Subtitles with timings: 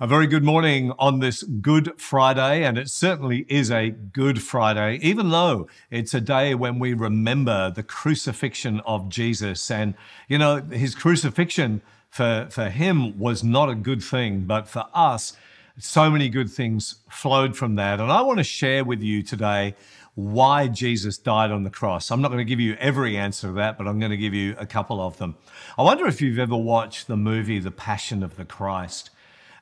[0.00, 5.00] A very good morning on this Good Friday, and it certainly is a Good Friday,
[5.02, 9.72] even though it's a day when we remember the crucifixion of Jesus.
[9.72, 9.94] And,
[10.28, 15.36] you know, his crucifixion for, for him was not a good thing, but for us,
[15.78, 17.98] so many good things flowed from that.
[17.98, 19.74] And I want to share with you today
[20.14, 22.12] why Jesus died on the cross.
[22.12, 24.32] I'm not going to give you every answer to that, but I'm going to give
[24.32, 25.34] you a couple of them.
[25.76, 29.10] I wonder if you've ever watched the movie The Passion of the Christ.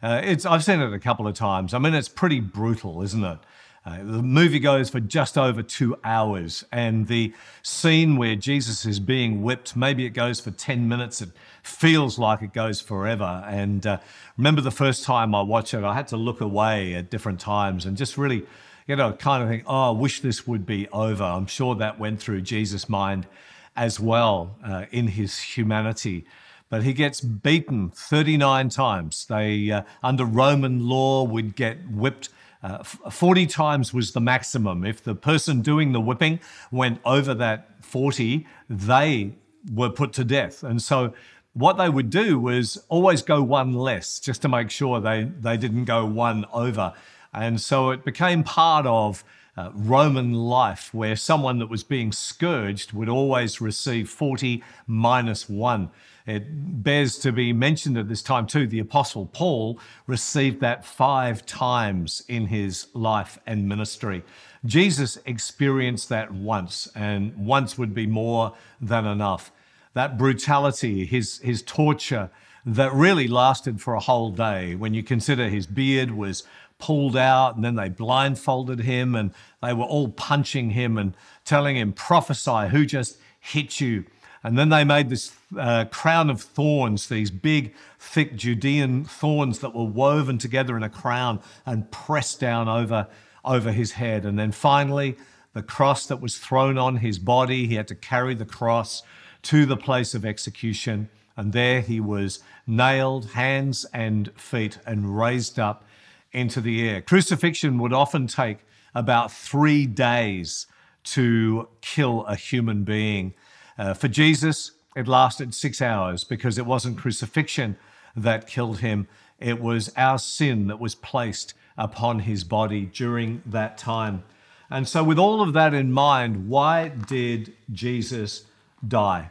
[0.07, 1.75] Uh, it's, I've seen it a couple of times.
[1.75, 3.39] I mean, it's pretty brutal, isn't it?
[3.85, 7.35] Uh, the movie goes for just over two hours, and the
[7.65, 11.23] scene where Jesus is being whipped, maybe it goes for 10 minutes.
[11.23, 11.31] It
[11.65, 13.43] feels like it goes forever.
[13.49, 13.99] And uh,
[14.37, 17.85] remember the first time I watched it, I had to look away at different times
[17.85, 18.47] and just really,
[18.87, 21.25] you know, kind of think, oh, I wish this would be over.
[21.25, 23.27] I'm sure that went through Jesus' mind
[23.75, 26.27] as well uh, in his humanity
[26.69, 29.27] but he gets beaten 39 times.
[29.27, 32.29] They, uh, under Roman law, would get whipped.
[32.63, 34.85] Uh, 40 times was the maximum.
[34.85, 36.41] If the person doing the whipping
[36.73, 39.35] went over that 40, they
[39.73, 40.63] were put to death.
[40.63, 41.13] And so
[41.53, 45.57] what they would do was always go one less just to make sure they, they
[45.57, 46.93] didn't go one over.
[47.33, 49.25] And so it became part of
[49.57, 55.91] uh, Roman life where someone that was being scourged would always receive 40 minus one.
[56.27, 61.47] It bears to be mentioned at this time too, the Apostle Paul received that five
[61.47, 64.25] times in his life and ministry.
[64.65, 69.53] Jesus experienced that once, and once would be more than enough.
[69.95, 72.31] That brutality, his, his torture,
[72.65, 74.75] that really lasted for a whole day.
[74.75, 76.43] When you consider his beard was
[76.79, 79.33] pulled out, and then they blindfolded him, and
[79.63, 81.15] they were all punching him and
[81.45, 84.05] telling him, prophesy, who just hit you?
[84.47, 89.75] And then they made this uh, crown of thorns, these big, thick Judean thorns that
[89.75, 93.09] were woven together in a crown and pressed down over,
[93.45, 94.25] over his head.
[94.25, 95.17] And then finally,
[95.53, 99.03] the cross that was thrown on his body, he had to carry the cross
[99.43, 101.09] to the place of execution.
[101.37, 105.85] And there he was nailed, hands and feet, and raised up
[106.31, 107.03] into the air.
[107.03, 108.59] Crucifixion would often take
[108.95, 110.69] about three days
[111.03, 113.35] to kill a human being.
[113.79, 117.77] Uh, for Jesus, it lasted six hours because it wasn't crucifixion
[118.17, 119.07] that killed him,
[119.39, 124.25] it was our sin that was placed upon his body during that time.
[124.71, 128.45] And so, with all of that in mind, why did Jesus
[128.87, 129.31] die?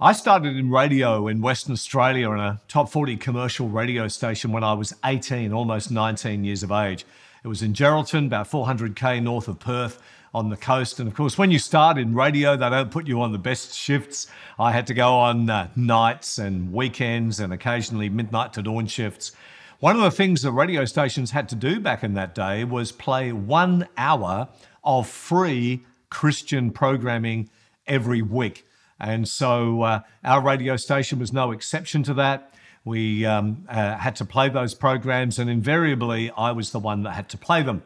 [0.00, 4.64] I started in radio in Western Australia on a top 40 commercial radio station when
[4.64, 7.04] I was 18, almost 19 years of age.
[7.44, 10.00] It was in Geraldton, about 400k north of Perth
[10.34, 10.98] on the coast.
[10.98, 13.72] And of course, when you start in radio, they don't put you on the best
[13.72, 14.26] shifts.
[14.58, 19.32] I had to go on uh, nights and weekends and occasionally midnight to dawn shifts.
[19.78, 22.90] One of the things the radio stations had to do back in that day was
[22.90, 24.48] play one hour
[24.82, 27.48] of free Christian programming
[27.86, 28.66] every week.
[28.98, 32.54] And so uh, our radio station was no exception to that.
[32.84, 37.12] We um, uh, had to play those programs, and invariably, I was the one that
[37.12, 37.82] had to play them.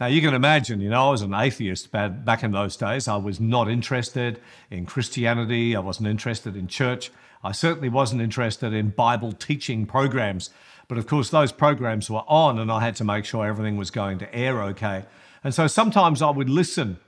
[0.00, 3.08] Now, you can imagine, you know, I was an atheist back in those days.
[3.08, 5.74] I was not interested in Christianity.
[5.74, 7.10] I wasn't interested in church.
[7.42, 10.50] I certainly wasn't interested in Bible teaching programs.
[10.86, 13.90] But of course, those programs were on, and I had to make sure everything was
[13.90, 15.04] going to air okay.
[15.42, 16.98] And so sometimes I would listen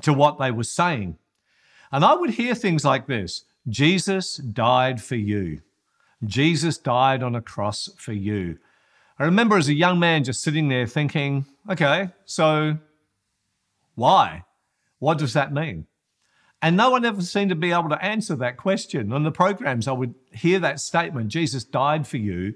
[0.00, 1.18] to what they were saying.
[1.92, 5.60] And I would hear things like this Jesus died for you.
[6.24, 8.58] Jesus died on a cross for you.
[9.18, 12.78] I remember as a young man just sitting there thinking, okay, so
[13.96, 14.44] why?
[15.00, 15.86] What does that mean?
[16.62, 19.12] And no one ever seemed to be able to answer that question.
[19.12, 22.54] On the programs, I would hear that statement Jesus died for you,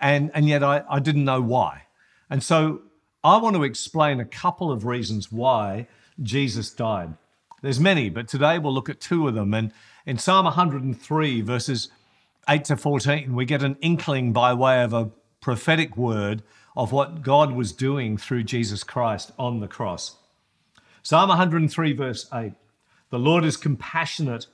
[0.00, 1.82] and, and yet I, I didn't know why.
[2.28, 2.82] And so
[3.24, 5.86] I want to explain a couple of reasons why
[6.22, 7.14] Jesus died.
[7.62, 9.52] There's many, but today we'll look at two of them.
[9.54, 9.72] And
[10.06, 11.88] in Psalm 103, verses
[12.48, 16.42] 8 to 14, we get an inkling by way of a prophetic word
[16.76, 20.16] of what God was doing through Jesus Christ on the cross.
[21.02, 22.52] Psalm 103, verse 8
[23.10, 24.46] The Lord is compassionate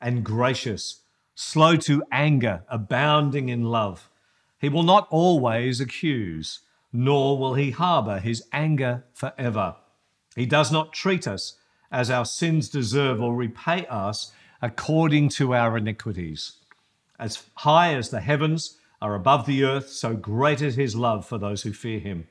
[0.00, 1.00] and gracious,
[1.34, 4.10] slow to anger, abounding in love.
[4.58, 6.60] He will not always accuse,
[6.92, 9.76] nor will he harbor his anger forever.
[10.36, 11.56] He does not treat us
[11.90, 14.32] as our sins deserve or repay us
[14.62, 16.56] according to our iniquities.
[17.18, 21.38] As high as the heavens are above the earth, so great is his love for
[21.38, 22.28] those who fear him.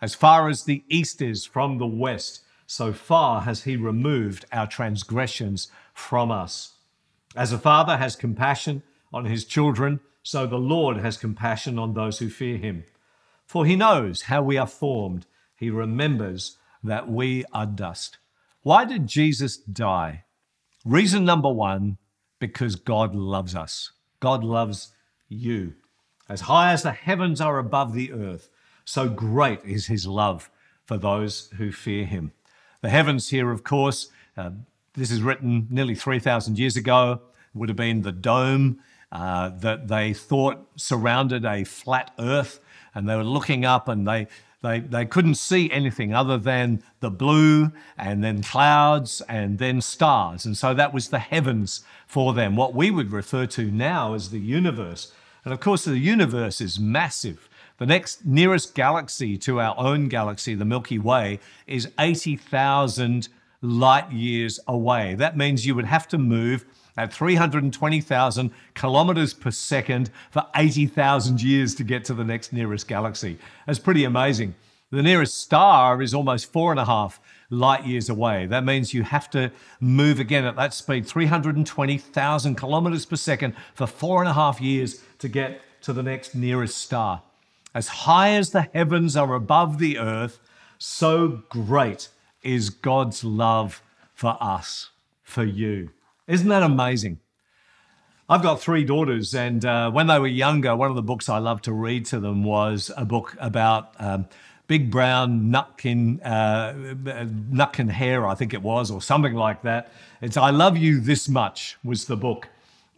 [0.00, 4.66] As far as the east is from the west, so far has he removed our
[4.66, 6.74] transgressions from us.
[7.36, 8.82] As a father has compassion
[9.12, 12.84] on his children, so the Lord has compassion on those who fear him.
[13.46, 15.26] For he knows how we are formed,
[15.56, 18.18] he remembers that we are dust.
[18.62, 20.24] Why did Jesus die?
[20.84, 21.98] Reason number one
[22.38, 23.92] because God loves us.
[24.20, 24.92] God loves
[25.28, 25.74] you.
[26.28, 28.48] As high as the heavens are above the earth,
[28.84, 30.50] so great is his love
[30.84, 32.32] for those who fear him.
[32.80, 34.50] The heavens here, of course, uh,
[34.94, 37.20] this is written nearly 3,000 years ago,
[37.54, 38.80] would have been the dome
[39.10, 42.60] uh, that they thought surrounded a flat earth.
[42.94, 44.26] And they were looking up and they,
[44.62, 50.44] they, they couldn't see anything other than the blue and then clouds and then stars.
[50.46, 54.30] And so that was the heavens for them, what we would refer to now as
[54.30, 55.12] the universe.
[55.44, 57.48] And of course, the universe is massive.
[57.78, 63.28] The next nearest galaxy to our own galaxy, the Milky Way, is 80,000
[63.60, 65.14] light years away.
[65.14, 66.64] That means you would have to move
[66.96, 73.38] at 320,000 kilometers per second for 80,000 years to get to the next nearest galaxy.
[73.66, 74.54] That's pretty amazing.
[74.90, 77.18] The nearest star is almost four and a half
[77.52, 78.46] light years away.
[78.46, 83.86] That means you have to move again at that speed, 320,000 kilometers per second for
[83.86, 87.22] four and a half years to get to the next nearest star.
[87.74, 90.40] As high as the heavens are above the earth,
[90.78, 92.08] so great
[92.42, 93.82] is God's love
[94.14, 94.90] for us,
[95.22, 95.90] for you.
[96.26, 97.18] Isn't that amazing?
[98.28, 101.38] I've got three daughters, and uh, when they were younger, one of the books I
[101.38, 104.26] loved to read to them was a book about um,
[104.66, 106.72] big brown nutkin, uh,
[107.52, 109.92] nutkin hare, I think it was, or something like that.
[110.20, 112.48] It's I Love You This Much was the book.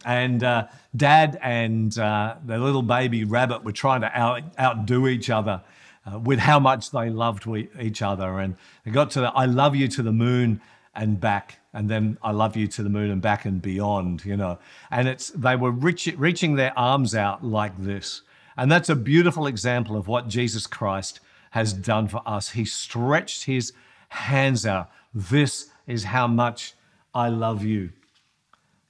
[0.05, 5.29] And uh, dad and uh, the little baby rabbit were trying to out, outdo each
[5.31, 5.61] other
[6.05, 8.39] uh, with how much they loved we, each other.
[8.39, 10.61] And they got to the I love you to the moon
[10.93, 11.59] and back.
[11.73, 14.59] And then I love you to the moon and back and beyond, you know.
[14.91, 18.21] And it's they were reach, reaching their arms out like this.
[18.57, 21.19] And that's a beautiful example of what Jesus Christ
[21.55, 22.49] has done for us.
[22.49, 23.71] He stretched his
[24.09, 24.91] hands out.
[25.13, 26.73] This is how much
[27.13, 27.91] I love you.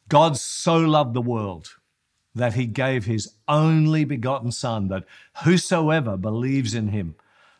[0.10, 1.76] God so loved the world
[2.34, 5.06] that he gave his only begotten Son, that
[5.44, 7.14] whosoever believes in him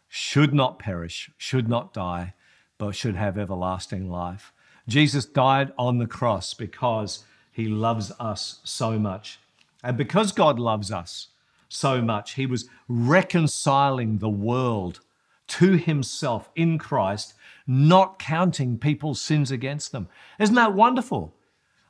[0.08, 2.34] should not perish, should not die,
[2.80, 4.52] but should have everlasting life.
[4.88, 9.40] Jesus died on the cross because he loves us so much.
[9.84, 11.28] And because God loves us
[11.76, 15.02] so much, he was reconciling the world
[15.48, 17.34] to himself in Christ,
[17.68, 20.08] not counting people's sins against them.
[20.40, 21.34] Isn't that wonderful?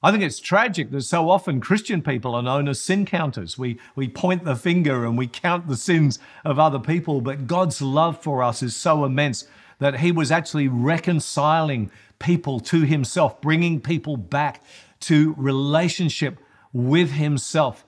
[0.03, 3.57] I think it's tragic that so often Christian people are known as sin counters.
[3.57, 7.81] We, we point the finger and we count the sins of other people, but God's
[7.81, 9.47] love for us is so immense
[9.79, 14.63] that He was actually reconciling people to Himself, bringing people back
[15.01, 16.37] to relationship
[16.71, 17.84] with Himself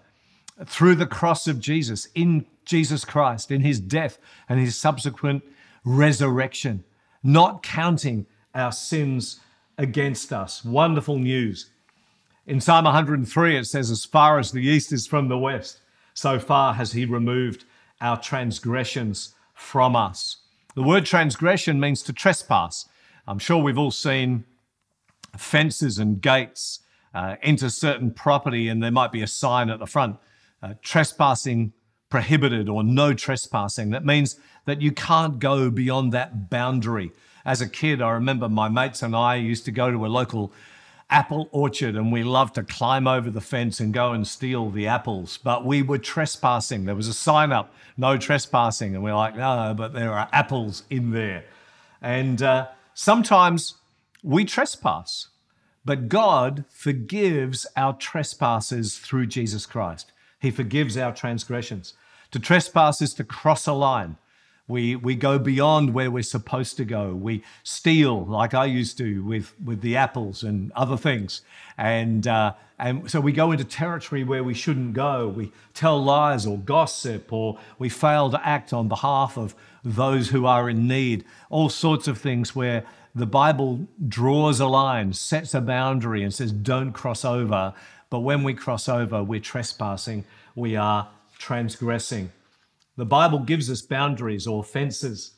[0.65, 4.18] through the cross of Jesus, in Jesus Christ, in His death
[4.50, 5.44] and His subsequent
[5.83, 6.83] resurrection,
[7.24, 9.39] not counting our sins
[9.77, 10.65] against us.
[10.65, 11.69] Wonderful news.
[12.45, 15.81] In Psalm 103, it says, As far as the east is from the west,
[16.13, 17.65] so far has he removed
[18.01, 20.38] our transgressions from us.
[20.75, 22.88] The word transgression means to trespass.
[23.27, 24.45] I'm sure we've all seen
[25.36, 26.80] fences and gates
[27.13, 30.18] uh, enter certain property, and there might be a sign at the front
[30.62, 31.74] uh, trespassing
[32.09, 33.89] prohibited or no trespassing.
[33.89, 37.12] That means that you can't go beyond that boundary.
[37.46, 40.53] As a kid, I remember my mates and I used to go to a local
[41.10, 44.88] apple orchard and we loved to climb over the fence and go and steal the
[44.88, 45.38] apples.
[45.38, 46.86] But we were trespassing.
[46.86, 48.96] There was a sign up, no trespassing.
[48.96, 51.46] And we are like, no, but there are apples in there.
[52.01, 53.75] And uh, sometimes
[54.24, 55.29] we trespass,
[55.86, 60.12] but God forgives our trespasses through Jesus Christ.
[60.39, 61.94] He forgives our transgressions.
[62.32, 64.17] To trespass is to cross a line.
[64.67, 67.15] We, we go beyond where we're supposed to go.
[67.15, 71.41] We steal, like I used to with, with the apples and other things.
[71.77, 75.29] And, uh, and so we go into territory where we shouldn't go.
[75.29, 80.46] We tell lies or gossip, or we fail to act on behalf of those who
[80.46, 81.24] are in need.
[81.50, 82.84] All sorts of things where
[83.15, 87.74] the Bible draws a line, sets a boundary, and says, don't cross over.
[88.10, 92.32] But when we cross over, we're trespassing, we are transgressing.
[92.96, 95.34] The Bible gives us boundaries or fences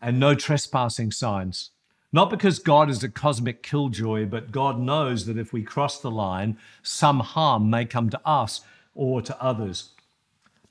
[0.00, 1.70] and no trespassing signs.
[2.12, 6.10] Not because God is a cosmic killjoy, but God knows that if we cross the
[6.10, 8.62] line, some harm may come to us
[8.94, 9.90] or to others.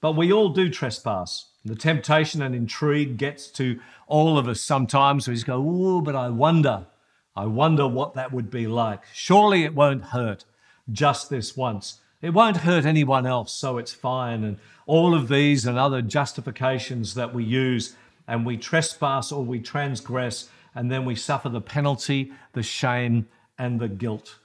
[0.02, 1.50] But we all do trespass.
[1.64, 5.28] The temptation and intrigue gets to all of us sometimes.
[5.28, 6.88] We just go, oh, but I wonder,
[7.36, 9.02] I wonder what that would be like.
[9.14, 10.46] Surely it won't hurt
[10.92, 12.00] just this once.
[12.22, 14.44] It won't hurt anyone else, so it's fine.
[14.44, 17.96] And all of these and other justifications that we use,
[18.28, 23.28] and we trespass or we transgress, and then we suffer the penalty, the shame,
[23.58, 24.40] and the guilt.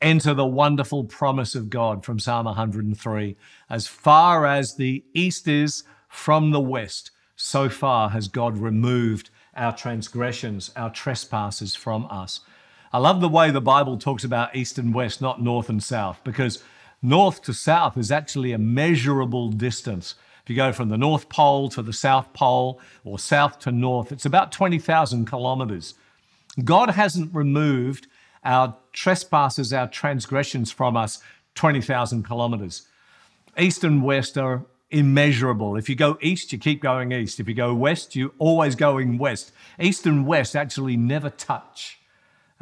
[0.00, 3.36] Enter the wonderful promise of God from Psalm 103.
[3.70, 9.74] As far as the east is from the west, so far has God removed our
[9.74, 12.40] transgressions, our trespasses from us.
[12.94, 16.20] I love the way the Bible talks about east and west, not north and south,
[16.22, 16.62] because
[17.02, 20.14] north to south is actually a measurable distance.
[20.44, 24.12] If you go from the North Pole to the South Pole or south to north,
[24.12, 25.94] it's about 20,000 kilometers.
[26.62, 28.06] God hasn't removed
[28.44, 31.18] our trespasses, our transgressions from us
[31.56, 32.86] 20,000 kilometers.
[33.58, 35.74] East and west are immeasurable.
[35.74, 37.40] If you go east, you keep going east.
[37.40, 39.50] If you go west, you're always going west.
[39.80, 41.98] East and west actually never touch.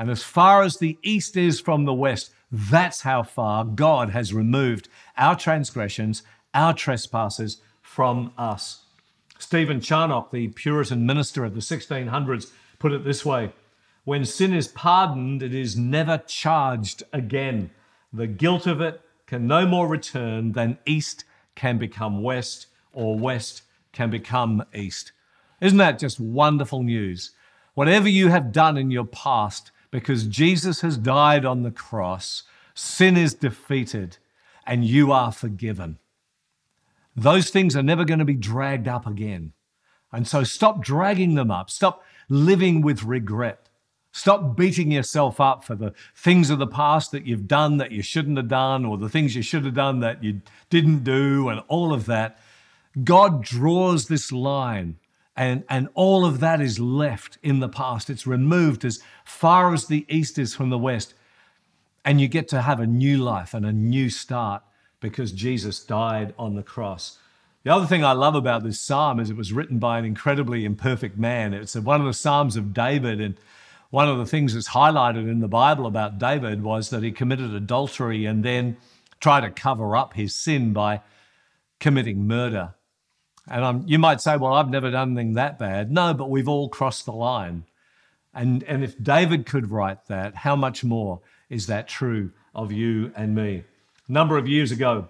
[0.02, 4.34] And as far as the east is from the west, that's how far God has
[4.34, 8.82] removed our transgressions, our trespasses from us.
[9.38, 13.52] Stephen Charnock, the Puritan minister of the 1600s, put it this way
[14.02, 17.70] When sin is pardoned, it is never charged again.
[18.12, 21.22] The guilt of it can no more return than east
[21.54, 25.12] can become west or west can become east.
[25.60, 27.30] Isn't that just wonderful news?
[27.74, 32.42] Whatever you have done in your past, because Jesus has died on the cross,
[32.74, 34.16] sin is defeated
[34.66, 35.98] and you are forgiven.
[37.14, 39.52] Those things are never going to be dragged up again.
[40.10, 41.70] And so stop dragging them up.
[41.70, 43.68] Stop living with regret.
[44.12, 48.02] Stop beating yourself up for the things of the past that you've done that you
[48.02, 51.62] shouldn't have done, or the things you should have done that you didn't do, and
[51.68, 52.38] all of that.
[53.04, 54.98] God draws this line,
[55.36, 58.10] and, and all of that is left in the past.
[58.10, 61.14] It's removed as far as the east is from the west.
[62.04, 64.62] And you get to have a new life and a new start
[65.00, 67.18] because Jesus died on the cross.
[67.64, 70.64] The other thing I love about this psalm is it was written by an incredibly
[70.64, 71.54] imperfect man.
[71.54, 73.36] It's one of the Psalms of David, and
[73.90, 77.54] one of the things that's highlighted in the Bible about David was that he committed
[77.54, 78.78] adultery and then
[79.20, 81.02] tried to cover up his sin by
[81.78, 82.74] committing murder.
[83.48, 85.90] And um, you might say, well, I've never done anything that bad.
[85.90, 87.64] No, but we've all crossed the line.
[88.32, 91.20] And, and if David could write that, how much more
[91.50, 93.64] is that true of you and me?
[94.08, 95.08] A number of years ago,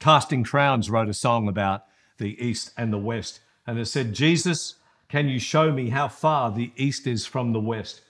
[0.00, 1.84] Casting Crowns wrote a song about
[2.18, 3.40] the East and the West.
[3.66, 4.74] And it said, Jesus
[5.14, 8.00] can you show me how far the east is from the west?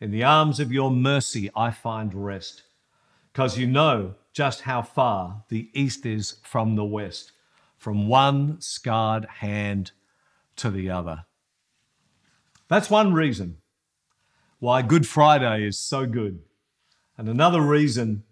[0.00, 2.62] In the arms of your mercy, I find rest,
[3.32, 7.32] because you know just how far the east is from the west,
[7.82, 9.90] from one scarred hand
[10.54, 11.24] to the other.
[12.68, 13.56] That's one reason
[14.60, 16.38] why Good Friday is so good.
[17.18, 18.22] And another reason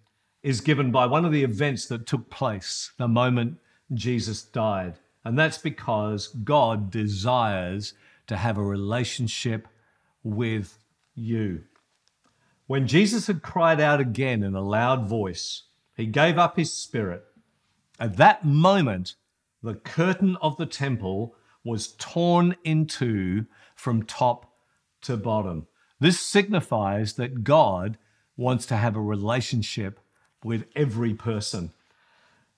[0.45, 3.59] is given by one of the events that took place the moment
[3.93, 5.01] Jesus died.
[5.25, 7.95] And that's because God desires
[8.29, 9.67] to have a relationship
[10.23, 10.79] with
[11.17, 11.65] you.
[12.69, 15.65] When Jesus had cried out again in a loud voice,
[15.97, 17.25] he gave up his spirit.
[17.99, 19.17] At that moment,
[19.63, 24.53] the curtain of the temple was torn in two from top
[25.03, 25.67] to bottom.
[25.99, 27.99] This signifies that God
[28.37, 30.01] wants to have a relationship
[30.43, 31.73] with every person.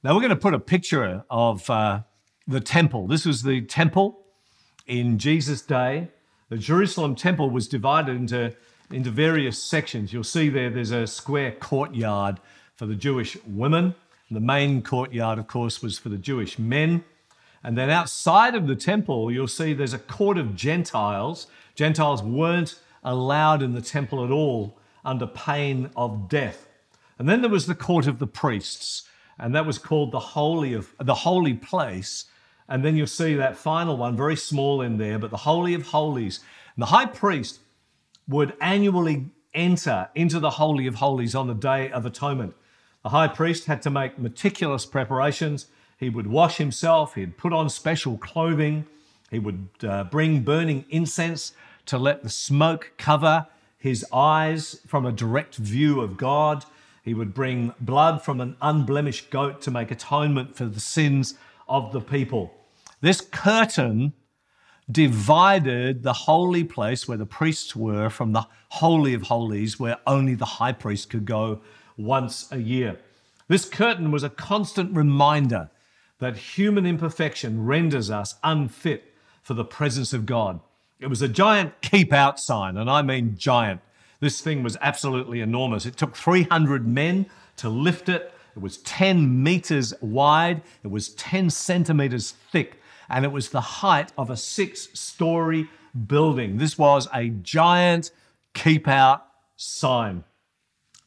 [0.04, 2.02] Now, we're going to put a picture of uh,
[2.46, 3.06] the temple.
[3.08, 4.22] This was the temple
[4.86, 6.08] in Jesus' day,
[6.48, 8.54] the Jerusalem temple was divided into,
[8.90, 10.12] into various sections.
[10.12, 12.40] You'll see there, there's a square courtyard
[12.76, 13.94] for the Jewish women.
[14.34, 17.04] The main courtyard, of course, was for the Jewish men.
[17.64, 21.46] And then outside of the temple, you'll see there's a court of Gentiles.
[21.74, 26.68] Gentiles weren't allowed in the temple at all under pain of death.
[27.18, 29.04] And then there was the court of the priests,
[29.38, 32.26] and that was called the holy of the holy place
[32.72, 35.88] and then you'll see that final one, very small in there, but the Holy of
[35.88, 36.40] Holies.
[36.74, 37.60] And the high priest
[38.26, 42.54] would annually enter into the Holy of Holies on the Day of Atonement.
[43.02, 45.66] The high priest had to make meticulous preparations.
[45.96, 48.86] He would wash himself, he'd put on special clothing,
[49.30, 51.52] he would uh, bring burning incense
[51.86, 53.46] to let the smoke cover
[53.78, 56.64] his eyes from a direct view of God.
[57.02, 61.34] He would bring blood from an unblemished goat to make atonement for the sins
[61.68, 62.54] of the people.
[63.00, 64.12] This curtain
[64.90, 70.34] divided the holy place where the priests were from the Holy of Holies, where only
[70.34, 71.60] the high priest could go
[71.96, 72.98] once a year.
[73.48, 75.70] This curtain was a constant reminder
[76.18, 80.60] that human imperfection renders us unfit for the presence of God.
[81.00, 83.80] It was a giant keep out sign, and I mean giant.
[84.20, 85.84] This thing was absolutely enormous.
[85.84, 91.50] It took 300 men to lift it It was 10 meters wide, it was 10
[91.50, 95.68] centimeters thick, and it was the height of a six story
[96.06, 96.58] building.
[96.58, 98.10] This was a giant
[98.54, 100.24] keep out sign.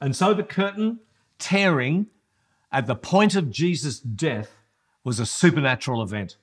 [0.01, 0.99] And so the curtain
[1.39, 2.07] tearing
[2.71, 4.57] at the point of Jesus' death
[5.03, 6.37] was a supernatural event.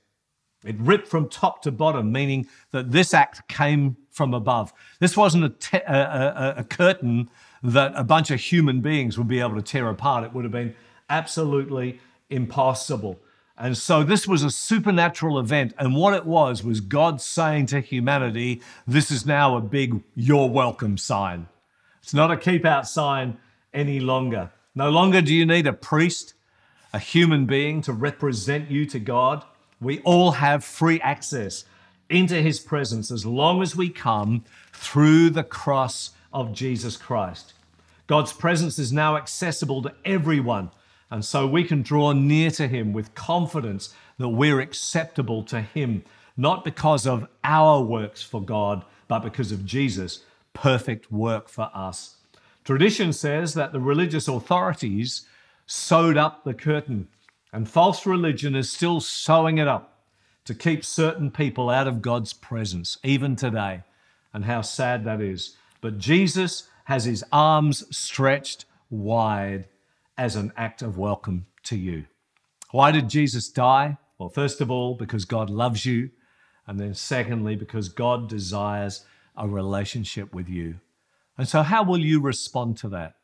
[0.65, 4.73] It ripped from top to bottom, meaning that this act came from above.
[4.99, 7.29] This wasn't a, te- a, a, a, curtain
[7.61, 10.23] that a bunch of human beings would be able to tear apart.
[10.23, 10.75] It would have been
[11.09, 13.19] absolutely impossible.
[13.57, 15.73] And so this was a supernatural event.
[15.77, 20.49] And what it was, was God saying to humanity, This is now a big you're
[20.49, 21.47] welcome sign.
[22.03, 23.37] It's not a keep out sign
[23.73, 24.51] any longer.
[24.75, 26.33] No longer do you need a priest,
[26.91, 29.45] a human being to represent you to God.
[29.79, 31.63] We all have free access
[32.09, 34.43] into his presence as long as we come
[34.73, 37.53] through the cross of Jesus Christ.
[38.05, 40.71] God's presence is now accessible to everyone,
[41.09, 46.03] and so we can draw near to him with confidence that we're acceptable to him,
[46.35, 50.19] not because of our works for God, but because of Jesus'
[50.53, 52.17] perfect work for us.
[52.63, 55.25] Tradition says that the religious authorities
[55.65, 57.07] sewed up the curtain,
[57.51, 60.03] and false religion is still sewing it up
[60.45, 63.81] to keep certain people out of God's presence, even today.
[64.33, 65.55] And how sad that is.
[65.79, 69.67] But Jesus has his arms stretched wide
[70.17, 72.05] as an act of welcome to you.
[72.71, 73.97] Why did Jesus die?
[74.17, 76.09] Well, first of all, because God loves you.
[76.65, 79.05] And then, secondly, because God desires
[79.35, 80.79] a relationship with you.
[81.37, 83.15] And so, how will you respond to that?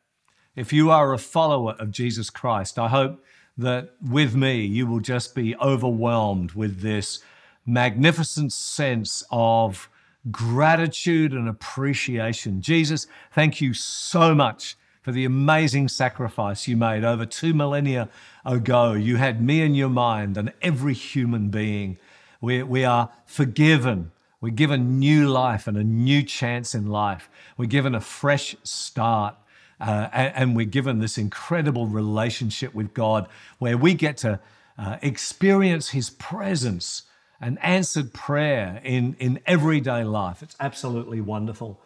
[0.56, 3.24] If you are a follower of Jesus Christ, I hope
[3.56, 7.20] that with me you will just be overwhelmed with this
[7.64, 9.88] magnificent sense of
[10.30, 12.60] gratitude and appreciation.
[12.60, 18.08] Jesus, thank you so much for the amazing sacrifice you made over two millennia
[18.44, 18.92] ago.
[18.92, 21.98] You had me in your mind and every human being.
[22.40, 27.28] We, we are forgiven we're given new life and a new chance in life.
[27.56, 29.36] We're given a fresh start.
[29.80, 33.26] Uh, and, and, we're given this incredible relationship with God
[33.58, 34.38] where we get to
[34.76, 37.04] uh, experience His presence
[37.40, 40.42] and answered prayer in, in everyday life.
[40.42, 41.80] It's absolutely wonderful.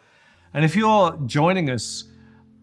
[0.53, 2.03] And if you're joining us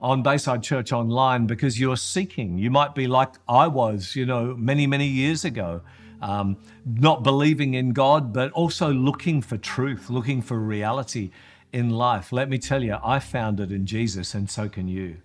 [0.00, 4.55] on Bayside Church Online because you're seeking, you might be like I was, you know,
[4.55, 5.81] many, many years ago
[6.22, 6.56] um,
[6.87, 11.30] not believing in God, but also looking for truth, looking for reality
[11.72, 12.32] in life.
[12.32, 15.18] Let me tell you, I found it in Jesus, and so can you.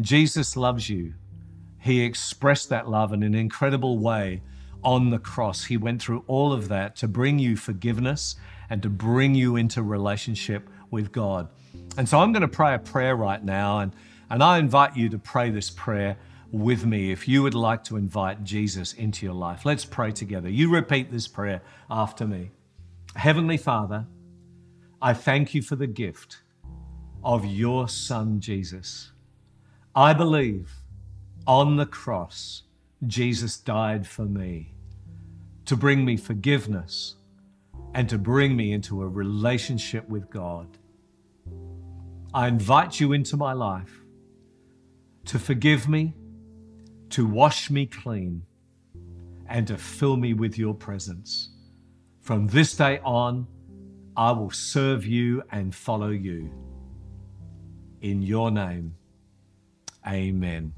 [0.00, 1.14] Jesus loves you.
[1.78, 4.42] He expressed that love in an incredible way
[4.84, 5.64] on the cross.
[5.64, 8.36] He went through all of that to bring you forgiveness
[8.68, 11.48] and to bring you into relationship with God.
[11.96, 13.92] And so I'm going to pray a prayer right now, and,
[14.28, 16.18] and I invite you to pray this prayer
[16.52, 19.64] with me if you would like to invite Jesus into your life.
[19.64, 20.48] Let's pray together.
[20.48, 22.50] You repeat this prayer after me.
[23.14, 24.06] Heavenly Father,
[25.00, 26.42] I thank you for the gift
[27.22, 29.12] of your Son, Jesus.
[29.94, 30.72] I believe
[31.46, 32.62] on the cross,
[33.06, 34.74] Jesus died for me
[35.64, 37.16] to bring me forgiveness
[37.94, 40.78] and to bring me into a relationship with God.
[42.32, 44.02] I invite you into my life
[45.26, 46.14] to forgive me
[47.10, 48.42] to wash me clean
[49.48, 51.50] and to fill me with your presence.
[52.20, 53.48] From this day on,
[54.16, 56.50] I will serve you and follow you.
[58.00, 58.94] In your name,
[60.06, 60.72] amen.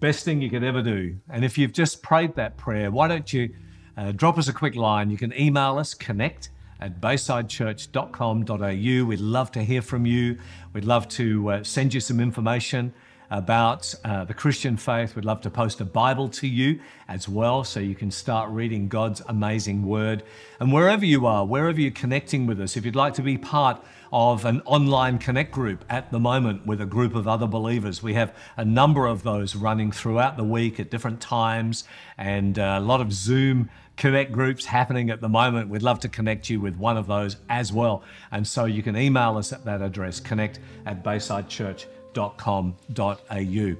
[0.00, 1.16] Best thing you could ever do.
[1.28, 3.54] And if you've just prayed that prayer, why don't you
[3.96, 5.10] uh, drop us a quick line?
[5.10, 6.50] You can email us, connect
[6.80, 9.06] at baysidechurch.com.au.
[9.06, 10.38] We'd love to hear from you.
[10.72, 12.92] We'd love to uh, send you some information
[13.32, 15.16] about uh, the Christian faith.
[15.16, 18.88] We'd love to post a Bible to you as well so you can start reading
[18.88, 20.22] God's amazing word.
[20.60, 23.82] And wherever you are, wherever you're connecting with us, if you'd like to be part
[24.12, 28.12] of an online connect group at the moment with a group of other believers, we
[28.12, 31.84] have a number of those running throughout the week at different times
[32.18, 35.70] and uh, a lot of Zoom connect groups happening at the moment.
[35.70, 38.02] We'd love to connect you with one of those as well.
[38.30, 43.76] And so you can email us at that address, connect at baysidechurch.com www.eastchurch.com.au.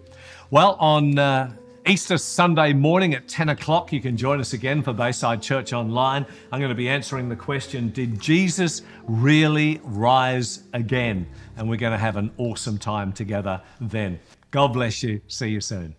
[0.50, 1.52] Well, on uh,
[1.86, 6.26] Easter Sunday morning at 10 o'clock, you can join us again for Bayside Church Online.
[6.50, 11.26] I'm going to be answering the question Did Jesus really rise again?
[11.56, 14.18] And we're going to have an awesome time together then.
[14.50, 15.20] God bless you.
[15.28, 15.90] See you soon.